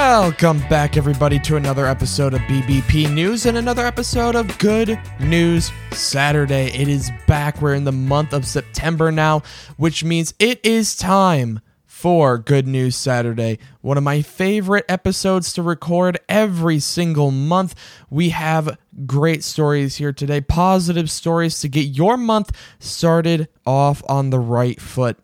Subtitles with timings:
[0.00, 5.72] Welcome back, everybody, to another episode of BBP News and another episode of Good News
[5.90, 6.66] Saturday.
[6.68, 7.60] It is back.
[7.60, 9.42] We're in the month of September now,
[9.76, 15.62] which means it is time for Good News Saturday, one of my favorite episodes to
[15.62, 17.74] record every single month.
[18.08, 24.30] We have great stories here today, positive stories to get your month started off on
[24.30, 25.18] the right foot.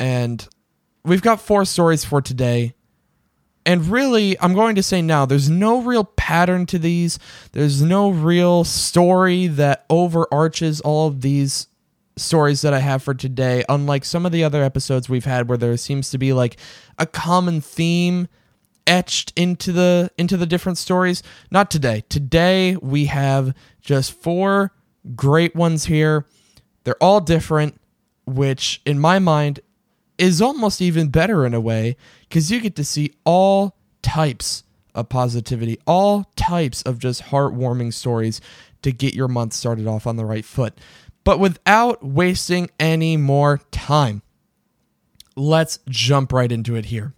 [0.00, 0.46] And
[1.04, 2.74] we've got four stories for today.
[3.66, 7.18] And really, I'm going to say now, there's no real pattern to these.
[7.50, 11.66] There's no real story that overarches all of these
[12.16, 15.58] stories that I have for today, unlike some of the other episodes we've had where
[15.58, 16.58] there seems to be like
[16.96, 18.28] a common theme
[18.86, 21.24] etched into the into the different stories.
[21.50, 22.04] Not today.
[22.08, 24.72] Today we have just four
[25.16, 26.24] great ones here.
[26.84, 27.80] They're all different,
[28.26, 29.58] which in my mind
[30.18, 31.96] is almost even better in a way
[32.28, 34.64] because you get to see all types
[34.94, 38.40] of positivity, all types of just heartwarming stories
[38.82, 40.78] to get your month started off on the right foot.
[41.24, 44.22] But without wasting any more time,
[45.34, 47.14] let's jump right into it here.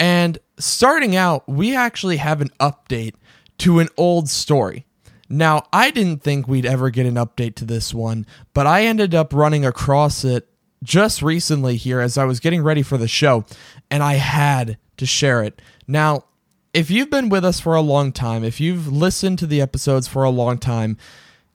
[0.00, 3.14] And starting out, we actually have an update
[3.58, 4.86] to an old story.
[5.28, 9.14] Now, I didn't think we'd ever get an update to this one, but I ended
[9.14, 10.48] up running across it
[10.84, 13.44] just recently here as I was getting ready for the show,
[13.90, 15.60] and I had to share it.
[15.88, 16.26] Now,
[16.72, 20.06] if you've been with us for a long time, if you've listened to the episodes
[20.06, 20.96] for a long time,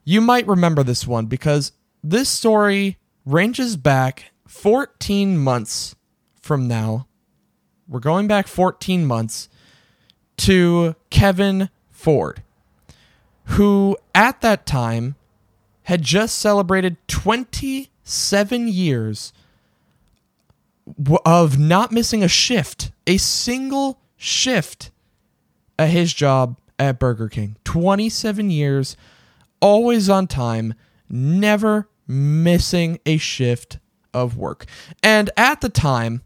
[0.04, 1.72] you might remember this one because
[2.02, 5.94] this story ranges back 14 months
[6.40, 7.06] from now.
[7.86, 9.48] We're going back 14 months
[10.38, 12.42] to Kevin Ford,
[13.44, 15.16] who at that time
[15.82, 16.96] had just celebrated
[18.10, 19.32] 27 years
[21.24, 24.90] of not missing a shift, a single shift
[25.78, 27.56] at his job at Burger King.
[27.62, 28.96] 27 years
[29.60, 30.74] always on time,
[31.08, 33.78] never missing a shift
[34.12, 34.66] of work.
[35.04, 36.22] And at the time,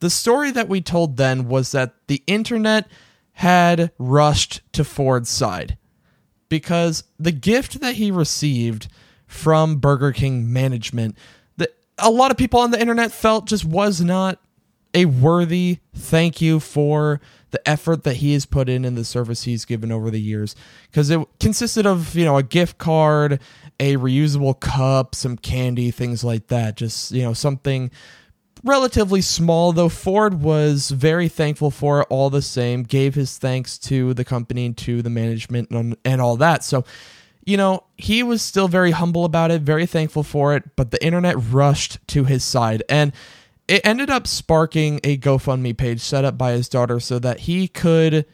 [0.00, 2.90] the story that we told then was that the internet
[3.34, 5.78] had rushed to Ford's side
[6.48, 8.88] because the gift that he received
[9.30, 11.16] from Burger King management
[11.56, 14.40] that a lot of people on the internet felt just was not
[14.92, 17.20] a worthy thank you for
[17.52, 20.56] the effort that he has put in and the service he's given over the years.
[20.90, 23.40] Because it consisted of you know a gift card
[23.78, 26.76] a reusable cup some candy things like that.
[26.76, 27.92] Just you know something
[28.64, 33.78] relatively small though ford was very thankful for it all the same gave his thanks
[33.78, 36.64] to the company and to the management and, and all that.
[36.64, 36.84] So
[37.44, 41.04] you know he was still very humble about it very thankful for it but the
[41.04, 43.12] internet rushed to his side and
[43.70, 47.68] it ended up sparking a GoFundMe page set up by his daughter so that he
[47.68, 48.26] could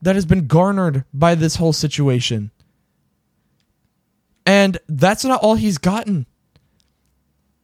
[0.00, 2.52] that has been garnered by this whole situation.
[4.46, 6.26] And that's not all he's gotten.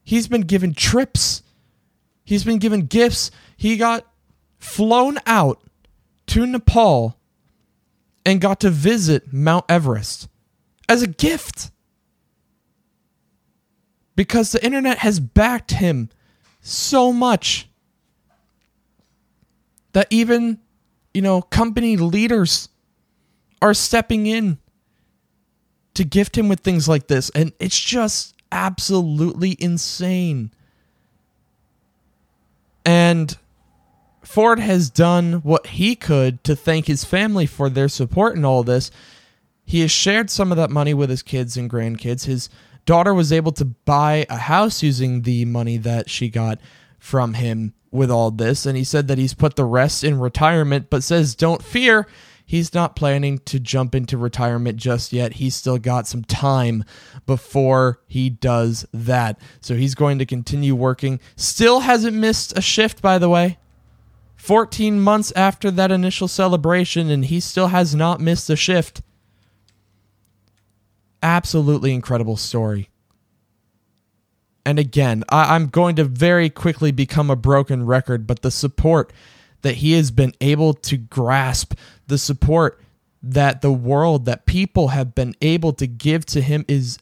[0.02, 1.42] He's been given trips.
[2.30, 3.32] He's been given gifts.
[3.56, 4.06] He got
[4.60, 5.60] flown out
[6.28, 7.18] to Nepal
[8.24, 10.28] and got to visit Mount Everest
[10.88, 11.72] as a gift.
[14.20, 16.10] because the internet has backed him
[16.60, 17.70] so much
[19.92, 20.58] that even,
[21.14, 22.68] you know, company leaders
[23.62, 24.58] are stepping in
[25.94, 27.30] to gift him with things like this.
[27.30, 30.52] And it's just absolutely insane.
[32.84, 33.36] And
[34.22, 38.62] Ford has done what he could to thank his family for their support in all
[38.62, 38.90] this.
[39.64, 42.24] He has shared some of that money with his kids and grandkids.
[42.24, 42.48] His
[42.86, 46.58] daughter was able to buy a house using the money that she got
[46.98, 48.66] from him with all this.
[48.66, 52.06] And he said that he's put the rest in retirement, but says, don't fear
[52.50, 55.34] he's not planning to jump into retirement just yet.
[55.34, 56.82] He's still got some time
[57.24, 59.38] before he does that.
[59.60, 61.20] So he's going to continue working.
[61.36, 63.58] Still hasn't missed a shift, by the way.
[64.34, 69.00] 14 months after that initial celebration, and he still has not missed a shift.
[71.22, 72.90] Absolutely incredible story.
[74.66, 79.12] And again, I- am going to very quickly become a broken record, but the support
[79.62, 81.74] that he has been able to grasp,
[82.10, 82.82] the support
[83.22, 86.98] that the world, that people have been able to give to him is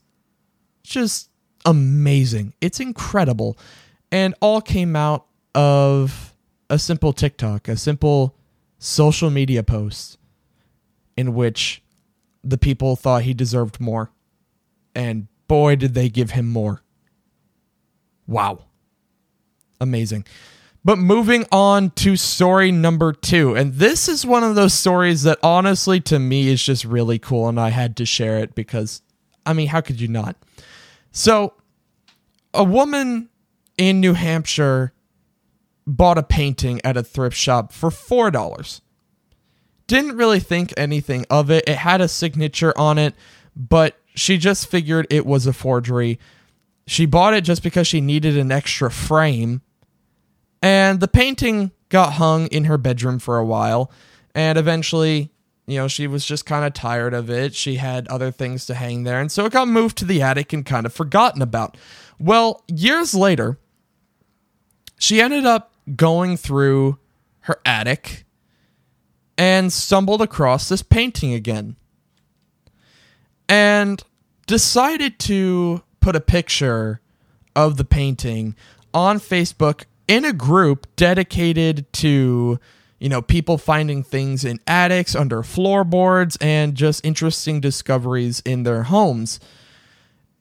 [0.85, 1.31] just
[1.65, 2.53] amazing.
[2.61, 3.59] It's incredible.
[4.13, 6.35] And all came out of
[6.71, 8.37] a simple TikTok, a simple
[8.79, 10.19] social media post
[11.17, 11.83] in which
[12.45, 14.11] the people thought he deserved more.
[14.95, 16.83] And boy, did they give him more.
[18.27, 18.65] Wow.
[19.81, 20.27] Amazing.
[20.85, 23.55] But moving on to story number two.
[23.55, 27.49] And this is one of those stories that honestly to me is just really cool.
[27.49, 29.03] And I had to share it because,
[29.45, 30.37] I mean, how could you not?
[31.11, 31.55] So,
[32.55, 33.29] a woman
[33.77, 34.93] in New Hampshire
[35.87, 38.81] bought a painting at a thrift shop for $4.
[39.87, 41.65] Didn't really think anything of it.
[41.67, 43.15] It had a signature on it,
[43.57, 46.19] but she just figured it was a forgery.
[46.87, 49.63] She bought it just because she needed an extra frame
[50.63, 53.91] and the painting got hung in her bedroom for a while.
[54.35, 55.33] And eventually,
[55.67, 57.55] you know, she was just kind of tired of it.
[57.55, 59.21] She had other things to hang there.
[59.21, 61.77] And so it got moved to the attic and kind of forgotten about.
[62.19, 63.59] Well, years later,
[64.99, 66.99] she ended up going through
[67.41, 68.25] her attic
[69.37, 71.77] and stumbled across this painting again.
[73.49, 74.03] And
[74.47, 77.01] decided to put a picture
[77.55, 78.55] of the painting
[78.93, 82.59] on Facebook in a group dedicated to
[82.99, 88.85] you know people finding things in attics under floorboards and just interesting discoveries in their
[88.85, 89.39] homes.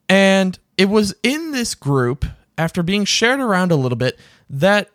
[0.09, 2.25] And it was in this group
[2.57, 4.17] after being shared around a little bit
[4.49, 4.89] that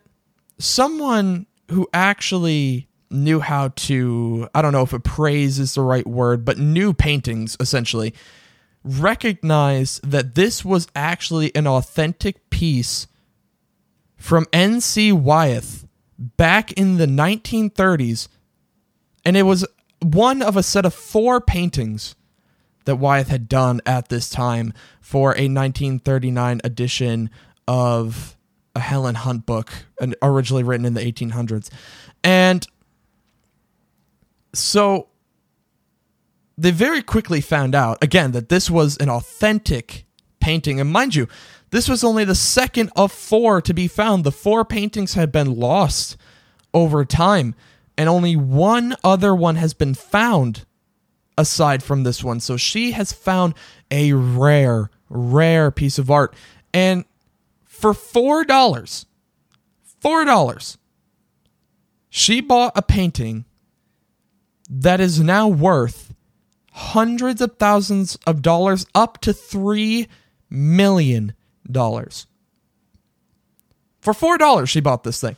[0.57, 6.43] someone who actually knew how to i don't know if appraise is the right word
[6.43, 8.11] but knew paintings essentially
[8.83, 13.07] recognized that this was actually an authentic piece
[14.23, 15.11] from N.C.
[15.11, 15.85] Wyeth
[16.17, 18.29] back in the 1930s,
[19.25, 19.67] and it was
[20.01, 22.15] one of a set of four paintings
[22.85, 24.71] that Wyeth had done at this time
[25.01, 27.29] for a 1939 edition
[27.67, 28.37] of
[28.73, 29.73] a Helen Hunt book,
[30.21, 31.69] originally written in the 1800s.
[32.23, 32.65] And
[34.53, 35.09] so
[36.57, 40.05] they very quickly found out, again, that this was an authentic
[40.43, 40.79] painting.
[40.81, 41.27] And mind you,
[41.71, 44.25] this was only the second of four to be found.
[44.25, 46.17] The four paintings had been lost
[46.73, 47.55] over time,
[47.97, 50.65] and only one other one has been found
[51.37, 52.41] aside from this one.
[52.41, 53.55] So she has found
[53.89, 56.35] a rare, rare piece of art.
[56.73, 57.05] And
[57.63, 59.05] for $4,
[60.03, 60.77] $4,
[62.09, 63.45] she bought a painting
[64.69, 66.13] that is now worth
[66.73, 70.07] hundreds of thousands of dollars, up to $3
[70.53, 71.33] million
[71.69, 72.27] dollars.
[73.99, 75.35] For four dollars, she bought this thing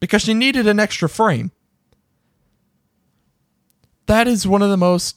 [0.00, 1.52] because she needed an extra frame.
[4.06, 5.16] That is one of the most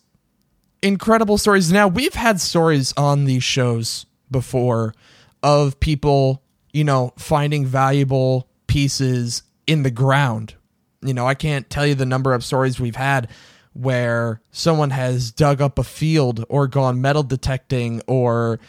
[0.84, 1.72] incredible stories.
[1.72, 4.94] Now, we've had stories on these shows before
[5.42, 10.54] of people, you know, finding valuable pieces in the ground.
[11.02, 13.30] You know, I can't tell you the number of stories we've had
[13.74, 18.60] where someone has dug up a field or gone metal detecting or,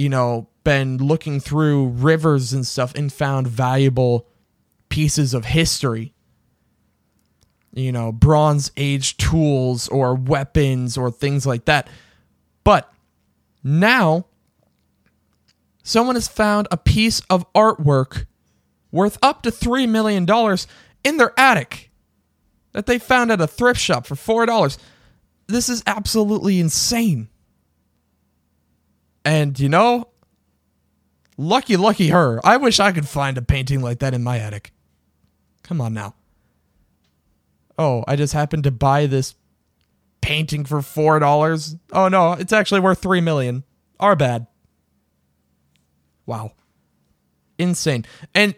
[0.00, 4.26] you know, been looking through rivers and stuff and found valuable
[4.88, 6.14] pieces of history.
[7.74, 11.86] You know, Bronze Age tools or weapons or things like that.
[12.64, 12.90] But
[13.62, 14.24] now,
[15.82, 18.24] someone has found a piece of artwork
[18.90, 20.26] worth up to $3 million
[21.04, 21.90] in their attic
[22.72, 24.78] that they found at a thrift shop for $4.
[25.46, 27.28] This is absolutely insane.
[29.24, 30.10] And you know,
[31.42, 32.38] Lucky, lucky her.
[32.44, 34.74] I wish I could find a painting like that in my attic.
[35.62, 36.14] Come on now.
[37.78, 39.34] Oh, I just happened to buy this
[40.20, 41.76] painting for four dollars.
[41.92, 43.64] Oh no, it's actually worth three million.
[43.98, 44.48] Our bad.
[46.26, 46.52] Wow.
[47.58, 48.04] Insane.
[48.34, 48.54] And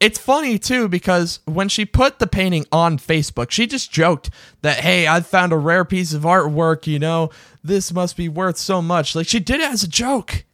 [0.00, 4.30] it's funny too because when she put the painting on Facebook, she just joked
[4.62, 7.28] that, hey, I found a rare piece of artwork, you know,
[7.66, 9.14] this must be worth so much.
[9.14, 10.44] Like she did it as a joke.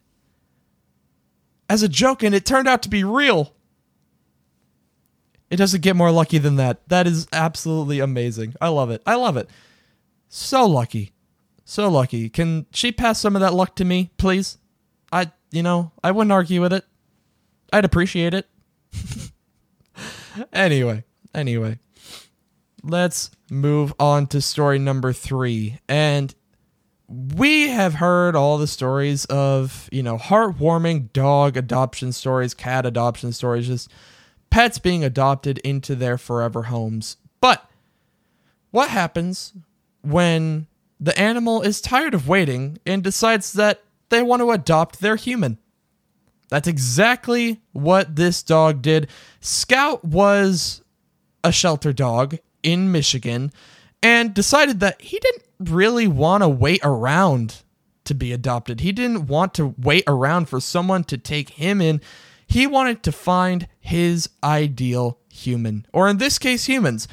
[1.69, 3.53] As a joke, and it turned out to be real.
[5.49, 6.87] It doesn't get more lucky than that.
[6.89, 8.55] That is absolutely amazing.
[8.59, 9.01] I love it.
[9.05, 9.49] I love it.
[10.27, 11.13] So lucky.
[11.63, 12.29] So lucky.
[12.29, 14.57] Can she pass some of that luck to me, please?
[15.11, 16.85] I, you know, I wouldn't argue with it.
[17.71, 18.47] I'd appreciate it.
[20.53, 21.03] anyway,
[21.33, 21.79] anyway,
[22.81, 25.79] let's move on to story number three.
[25.87, 26.33] And
[27.35, 33.31] we have heard all the stories of, you know, heartwarming dog adoption stories, cat adoption
[33.31, 33.91] stories, just
[34.49, 37.17] pets being adopted into their forever homes.
[37.41, 37.69] But
[38.71, 39.53] what happens
[40.01, 40.67] when
[40.99, 45.57] the animal is tired of waiting and decides that they want to adopt their human?
[46.49, 49.09] That's exactly what this dog did.
[49.39, 50.81] Scout was
[51.43, 53.51] a shelter dog in Michigan
[54.03, 57.63] and decided that he didn't really want to wait around
[58.05, 58.81] to be adopted.
[58.81, 62.01] He didn't want to wait around for someone to take him in.
[62.45, 67.07] He wanted to find his ideal human, or in this case, humans,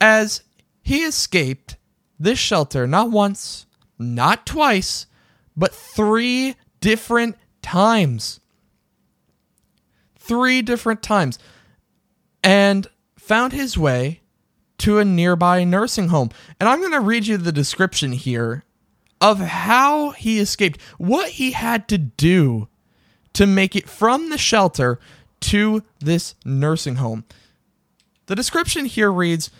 [0.00, 0.42] as
[0.82, 1.76] he escaped
[2.18, 3.66] this shelter not once,
[3.98, 5.06] not twice,
[5.56, 8.40] but three different times
[10.26, 11.38] three different times
[12.42, 14.20] and found his way
[14.78, 16.30] to a nearby nursing home.
[16.60, 18.64] And I'm going to read you the description here
[19.20, 22.68] of how he escaped, what he had to do
[23.32, 24.98] to make it from the shelter
[25.40, 27.24] to this nursing home.
[28.26, 29.50] The description here reads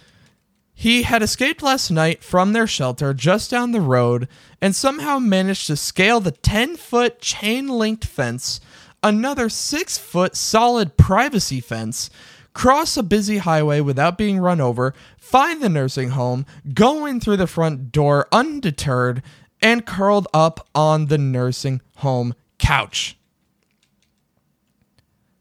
[0.74, 4.28] He had escaped last night from their shelter just down the road
[4.60, 8.60] and somehow managed to scale the 10 foot chain linked fence
[9.06, 12.10] another six foot solid privacy fence,
[12.56, 17.36] cross a busy highway without being run over, find the nursing home, go in through
[17.36, 19.22] the front door undeterred,
[19.60, 23.18] and curled up on the nursing home couch.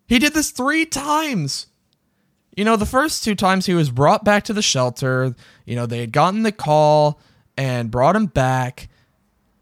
[0.10, 1.68] He did this three times.
[2.54, 5.86] You know, the first two times he was brought back to the shelter, you know,
[5.86, 7.22] they had gotten the call
[7.56, 8.90] and brought him back.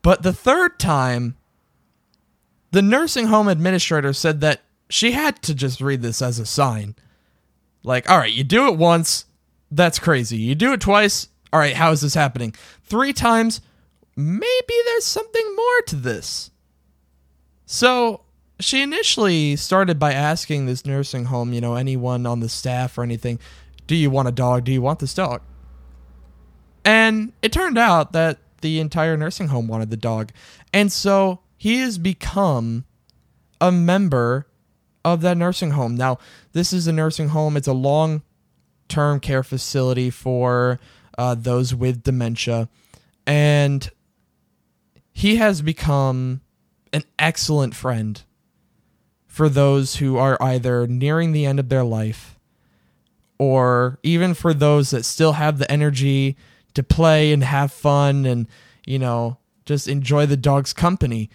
[0.02, 1.38] But the third time,
[2.72, 6.96] the nursing home administrator said that she had to just read this as a sign.
[7.84, 9.26] Like, all right, you do it once,
[9.72, 10.38] that's crazy.
[10.38, 12.56] You do it twice, all right, how is this happening?
[12.84, 13.62] Three times,
[14.16, 16.52] maybe there's something more to this.
[17.66, 18.22] So
[18.60, 23.04] she initially started by asking this nursing home, you know, anyone on the staff or
[23.04, 23.40] anything,
[23.88, 24.64] do you want a dog?
[24.64, 25.42] Do you want this dog?
[26.86, 30.32] And it turned out that the entire nursing home wanted the dog.
[30.74, 32.86] And so he has become
[33.60, 34.48] a member
[35.06, 35.96] of that nursing home.
[35.96, 36.18] Now,
[36.54, 38.22] this is a nursing home, it's a long
[38.88, 40.80] term care facility for
[41.18, 42.70] uh, those with dementia.
[43.26, 43.90] And
[45.12, 46.42] he has become
[46.92, 48.22] an excellent friend
[49.28, 52.40] for those who are either nearing the end of their life
[53.40, 56.38] or even for those that still have the energy
[56.76, 58.48] to play and have fun and,
[58.86, 61.30] you know, just enjoy the dog's company.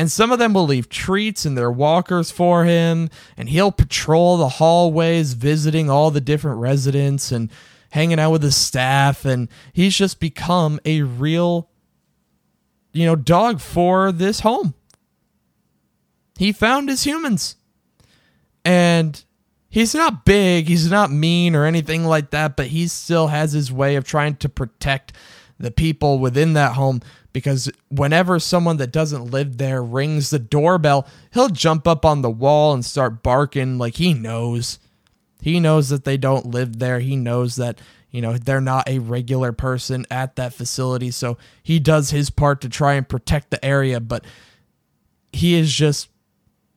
[0.00, 4.38] And some of them will leave treats in their walkers for him, and he'll patrol
[4.38, 7.50] the hallways, visiting all the different residents and
[7.90, 9.26] hanging out with the staff.
[9.26, 11.68] And he's just become a real,
[12.94, 14.72] you know, dog for this home.
[16.38, 17.56] He found his humans.
[18.64, 19.22] And
[19.68, 23.70] he's not big, he's not mean or anything like that, but he still has his
[23.70, 25.12] way of trying to protect
[25.58, 27.02] the people within that home
[27.32, 32.30] because whenever someone that doesn't live there rings the doorbell, he'll jump up on the
[32.30, 34.78] wall and start barking like he knows.
[35.40, 37.00] He knows that they don't live there.
[37.00, 41.10] He knows that, you know, they're not a regular person at that facility.
[41.10, 44.24] So he does his part to try and protect the area, but
[45.32, 46.08] he is just,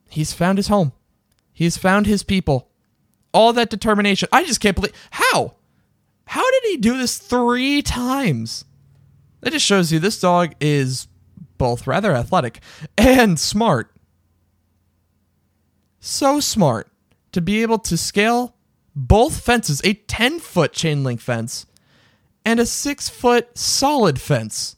[0.08, 0.92] he's found his home.
[1.52, 2.68] He's found his people.
[3.32, 4.28] All that determination.
[4.32, 4.92] I just can't believe.
[5.10, 5.54] How?
[6.26, 8.64] How did he do this three times?
[9.44, 11.06] That just shows you this dog is
[11.58, 12.60] both rather athletic
[12.96, 13.94] and smart.
[16.00, 16.90] So smart
[17.32, 18.56] to be able to scale
[18.96, 21.66] both fences a 10 foot chain link fence
[22.42, 24.76] and a 6 foot solid fence.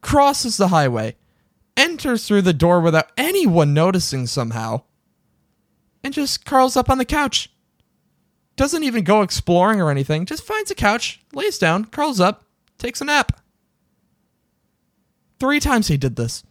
[0.00, 1.16] Crosses the highway
[1.76, 4.82] enters through the door without anyone noticing somehow,
[6.04, 7.50] and just curls up on the couch.
[8.54, 12.44] Doesn't even go exploring or anything, just finds a couch, lays down, curls up,
[12.78, 13.40] takes a nap.
[15.38, 16.42] Three times he did this.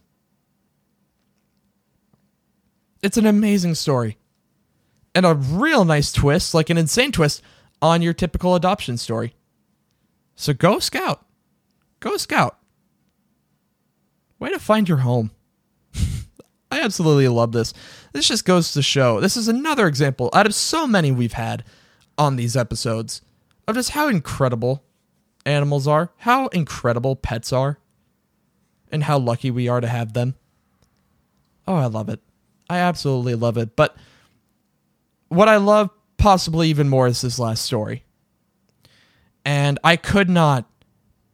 [3.02, 4.18] It's an amazing story.
[5.14, 7.42] And a real nice twist, like an insane twist,
[7.80, 9.34] on your typical adoption story.
[10.36, 11.24] So go scout.
[12.00, 12.58] Go scout.
[14.38, 15.32] Way to find your home.
[16.70, 17.72] I absolutely love this.
[18.12, 21.64] This just goes to show this is another example out of so many we've had
[22.16, 23.22] on these episodes
[23.66, 24.84] of just how incredible
[25.46, 27.78] animals are, how incredible pets are,
[28.90, 30.34] and how lucky we are to have them.
[31.66, 32.20] Oh, I love it.
[32.70, 33.76] I absolutely love it.
[33.76, 33.96] But
[35.28, 38.04] what I love possibly even more is this last story.
[39.44, 40.68] And I could not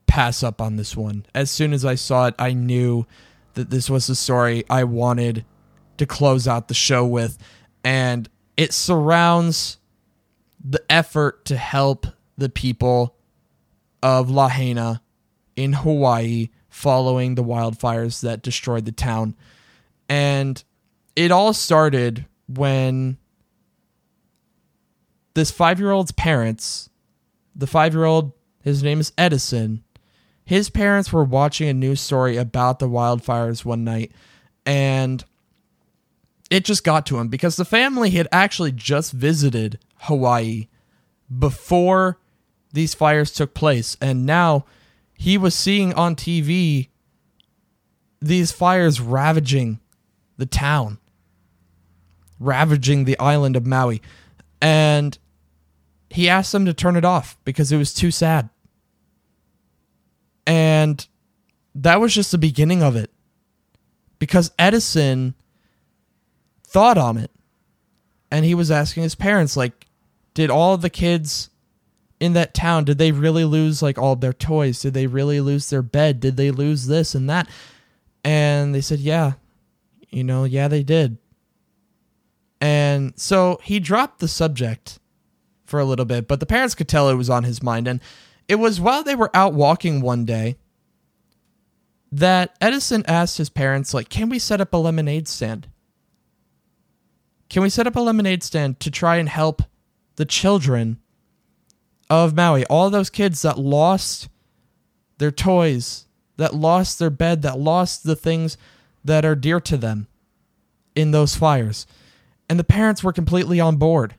[0.06, 1.26] pass up on this one.
[1.34, 3.06] As soon as I saw it, I knew
[3.54, 5.44] that this was the story I wanted
[5.96, 7.38] to close out the show with.
[7.82, 9.78] And it surrounds
[10.64, 12.06] the effort to help
[12.38, 13.13] the people
[14.04, 15.00] of Lahaina
[15.56, 19.34] in Hawaii following the wildfires that destroyed the town.
[20.10, 20.62] And
[21.16, 23.16] it all started when
[25.32, 26.90] this five year old's parents,
[27.56, 28.32] the five year old,
[28.62, 29.82] his name is Edison,
[30.44, 34.12] his parents were watching a news story about the wildfires one night
[34.66, 35.24] and
[36.50, 40.68] it just got to him because the family had actually just visited Hawaii
[41.38, 42.18] before
[42.74, 44.66] these fires took place and now
[45.14, 46.88] he was seeing on TV
[48.20, 49.80] these fires ravaging
[50.36, 50.98] the town
[52.38, 54.02] ravaging the island of Maui
[54.60, 55.16] and
[56.10, 58.50] he asked them to turn it off because it was too sad
[60.46, 61.06] and
[61.74, 63.10] that was just the beginning of it.
[64.18, 65.34] Because Edison
[66.66, 67.30] thought on it.
[68.30, 69.86] And he was asking his parents, like,
[70.34, 71.50] did all the kids
[72.20, 74.80] in that town, did they really lose like all their toys?
[74.80, 76.20] Did they really lose their bed?
[76.20, 77.48] Did they lose this and that?
[78.22, 79.32] And they said, yeah.
[80.10, 81.18] You know, yeah, they did.
[82.60, 84.98] And so he dropped the subject
[85.64, 87.88] for a little bit, but the parents could tell it was on his mind.
[87.88, 88.00] And
[88.48, 90.56] it was while they were out walking one day
[92.12, 95.68] that Edison asked his parents, like, can we set up a lemonade stand?
[97.50, 99.62] Can we set up a lemonade stand to try and help
[100.16, 101.00] the children
[102.10, 102.64] of Maui?
[102.66, 104.28] All those kids that lost
[105.18, 108.56] their toys, that lost their bed, that lost the things
[109.04, 110.08] that are dear to them
[110.94, 111.86] in those fires.
[112.48, 114.14] And the parents were completely on board.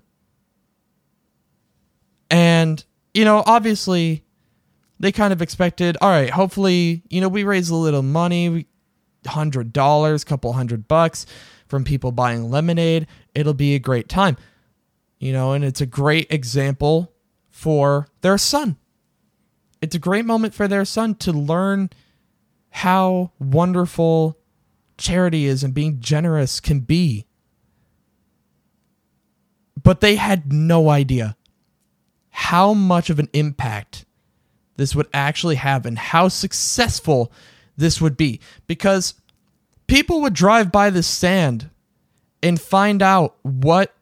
[2.30, 2.84] And
[3.16, 4.24] you know, obviously
[5.00, 8.68] they kind of expected, all right, hopefully, you know, we raise a little money,
[9.26, 11.26] hundred dollars, couple hundred bucks
[11.68, 13.08] from people buying lemonade.
[13.34, 14.38] It'll be a great time.
[15.20, 17.12] You know, and it's a great example
[17.56, 18.76] for their son.
[19.82, 21.90] It's a great moment for their son to learn
[22.70, 24.38] how wonderful
[24.98, 27.26] charity is and being generous can be.
[29.82, 31.38] But they had no idea
[32.30, 34.06] how much of an impact
[34.76, 37.32] this would actually have and how successful
[37.78, 39.14] this would be because
[39.88, 41.70] people would drive by this stand
[42.44, 43.96] and find out what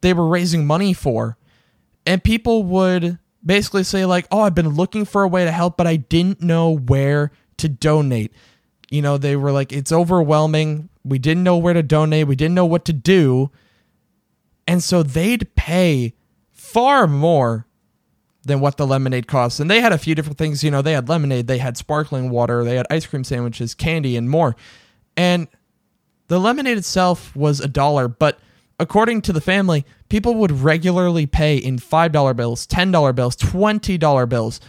[0.00, 1.36] they were raising money for
[2.06, 5.76] and people would basically say like oh i've been looking for a way to help
[5.76, 8.32] but i didn't know where to donate
[8.90, 12.54] you know they were like it's overwhelming we didn't know where to donate we didn't
[12.54, 13.50] know what to do
[14.66, 16.14] and so they'd pay
[16.50, 17.66] far more
[18.44, 19.60] than what the lemonade costs.
[19.60, 20.64] And they had a few different things.
[20.64, 24.16] You know, they had lemonade, they had sparkling water, they had ice cream sandwiches, candy,
[24.16, 24.56] and more.
[25.16, 25.48] And
[26.28, 28.38] the lemonade itself was a dollar, but
[28.82, 34.60] according to the family, people would regularly pay in $5 bills, $10 bills, $20 bills,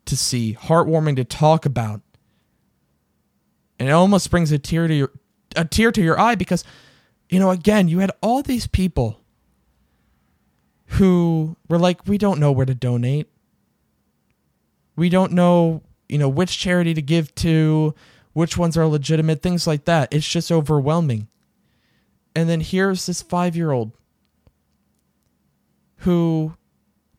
[0.05, 2.01] to see, heartwarming to talk about.
[3.77, 5.11] And it almost brings a tear to your
[5.55, 6.63] a tear to your eye because
[7.29, 9.21] you know again, you had all these people
[10.93, 13.29] who were like we don't know where to donate.
[14.95, 17.95] We don't know, you know, which charity to give to,
[18.33, 20.13] which ones are legitimate, things like that.
[20.13, 21.29] It's just overwhelming.
[22.35, 23.91] And then here's this 5-year-old
[25.99, 26.53] who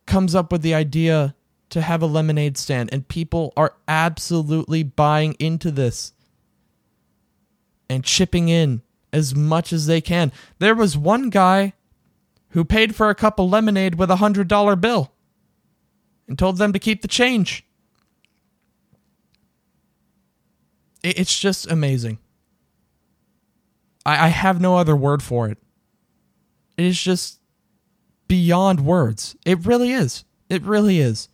[0.06, 1.34] comes up with the idea
[1.70, 6.12] to have a lemonade stand, and people are absolutely buying into this
[7.88, 10.32] and chipping in as much as they can.
[10.58, 11.72] There was one guy
[12.50, 15.12] who paid for a cup of lemonade with a hundred dollar bill
[16.28, 17.64] and told them to keep the change.
[21.02, 22.18] It's just amazing.
[24.04, 25.58] I, have no other word for it.
[26.76, 27.38] It is just
[28.28, 29.36] beyond words.
[29.44, 30.24] It really is.
[30.48, 31.28] It really is.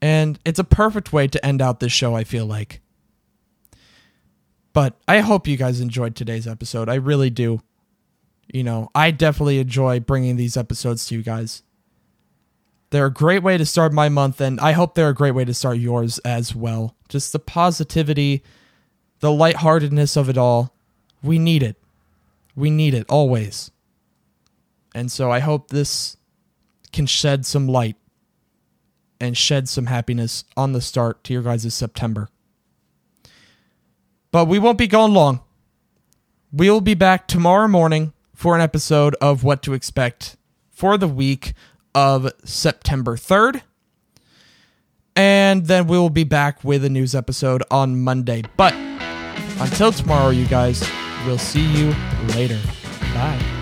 [0.00, 2.80] And it's a perfect way to end out this show, I feel like.
[4.72, 6.88] But I hope you guys enjoyed today's episode.
[6.88, 7.60] I really do.
[8.52, 11.62] You know, I definitely enjoy bringing these episodes to you guys.
[12.90, 15.44] They're a great way to start my month, and I hope they're a great way
[15.44, 16.94] to start yours as well.
[17.08, 18.42] Just the positivity,
[19.20, 20.74] the lightheartedness of it all.
[21.22, 21.76] We need it.
[22.56, 23.70] We need it always.
[24.94, 26.16] And so I hope this
[26.92, 27.96] can shed some light
[29.20, 32.28] and shed some happiness on the start to your guys' September.
[34.30, 35.40] But we won't be gone long.
[36.52, 40.36] We'll be back tomorrow morning for an episode of What to Expect
[40.70, 41.54] for the week
[41.94, 43.62] of September 3rd.
[45.16, 48.44] And then we will be back with a news episode on Monday.
[48.56, 48.74] But
[49.60, 50.88] until tomorrow, you guys,
[51.26, 51.94] we'll see you
[52.28, 52.60] later.
[53.14, 53.57] Bye.